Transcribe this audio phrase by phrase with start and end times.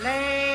[0.00, 0.51] 嘞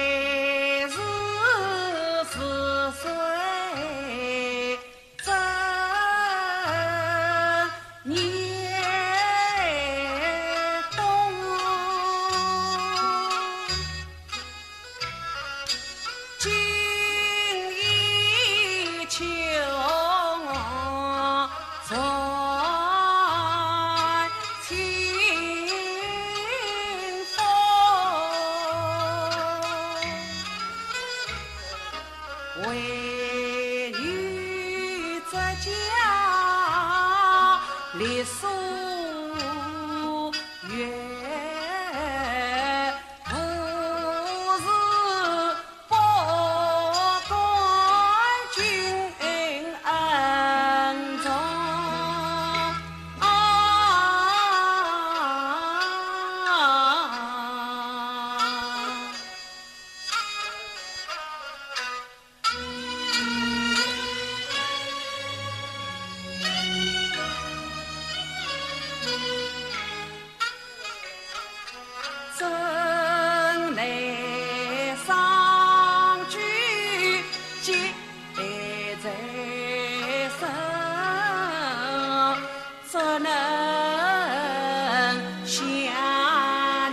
[35.30, 35.72] 在家
[37.95, 38.66] 里坐
[82.90, 83.30] 只能
[85.46, 85.62] 相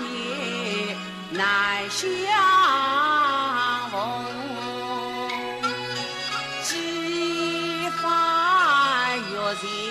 [0.02, 0.96] 念
[1.30, 2.04] 难相
[3.92, 3.94] 逢？
[6.64, 8.02] 几番
[9.18, 9.83] 月。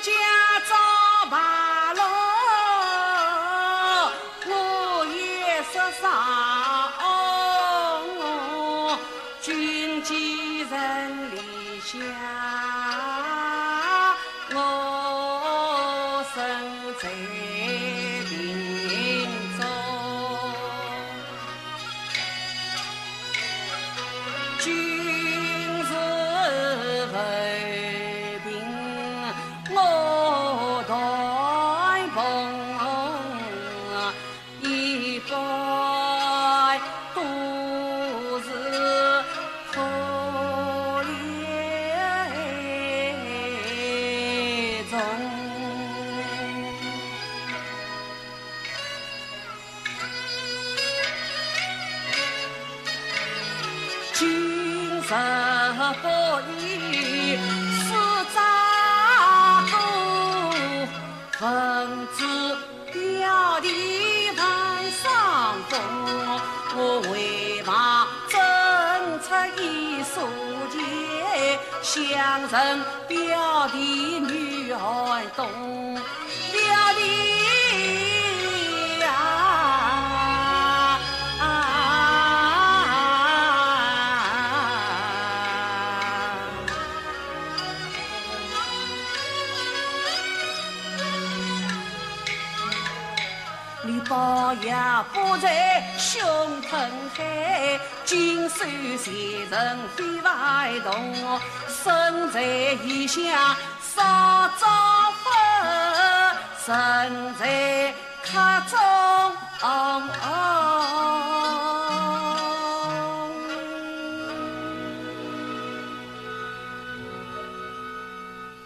[0.00, 0.12] 家
[0.68, 0.74] 遭
[1.30, 1.36] 白
[1.94, 2.02] 露，
[4.46, 4.52] 我
[5.06, 6.02] 也是傻。
[9.40, 11.96] 军机人里下。
[55.10, 55.16] 人
[56.02, 57.38] 不由
[57.72, 57.88] 世
[58.34, 59.72] 渣乎
[61.40, 61.46] 闻
[62.14, 62.18] 之
[62.92, 63.66] 表弟
[64.36, 64.36] 染
[64.92, 65.72] 上风
[66.76, 66.78] 我
[67.10, 68.36] 为把真
[69.22, 70.28] 出一所
[70.68, 70.76] 就
[71.82, 75.48] 想人表弟女儿懂
[94.40, 94.72] 我也
[95.12, 96.22] 不再胸
[96.62, 99.12] 吞海今生前
[99.50, 101.12] 人非来同
[101.66, 102.40] 身在
[102.84, 103.24] 异乡
[103.82, 104.66] 少洲
[105.24, 105.34] 坟
[106.64, 107.92] 身在
[108.22, 108.38] 客
[108.70, 108.78] 中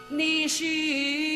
[0.09, 1.32] 你是